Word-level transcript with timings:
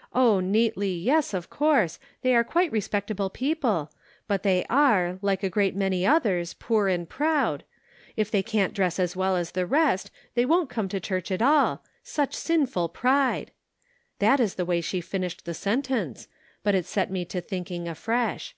'Oh, 0.12 0.40
neatly; 0.40 0.92
yes, 0.92 1.32
of 1.32 1.48
course; 1.48 1.98
they 2.20 2.34
are 2.34 2.44
quite 2.44 2.70
respectable 2.70 3.30
people; 3.30 3.90
but 4.28 4.42
they 4.42 4.66
are, 4.68 5.18
like 5.22 5.42
a 5.42 5.48
great 5.48 5.74
many 5.74 6.04
others, 6.04 6.52
poor 6.52 6.86
and 6.88 7.08
proud. 7.08 7.64
If 8.14 8.30
they 8.30 8.42
can't 8.42 8.74
dress 8.74 8.98
as 8.98 9.16
well 9.16 9.36
as 9.38 9.52
the 9.52 9.64
rest, 9.64 10.10
they 10.34 10.44
won't 10.44 10.68
come 10.68 10.90
to 10.90 11.00
church 11.00 11.30
at 11.30 11.40
all. 11.40 11.82
Such 12.02 12.34
sinful 12.34 12.90
pride!' 12.90 13.52
That 14.18 14.38
is 14.38 14.56
the 14.56 14.66
way 14.66 14.82
she 14.82 15.00
finished 15.00 15.46
the 15.46 15.54
sentence, 15.54 16.28
but 16.62 16.74
it 16.74 16.84
set 16.84 17.10
me 17.10 17.24
to 17.24 17.40
thinking 17.40 17.88
afresh. 17.88 18.54